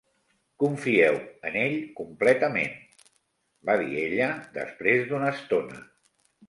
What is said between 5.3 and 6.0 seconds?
estona.